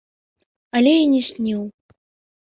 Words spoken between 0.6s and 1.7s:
Але і не сніў.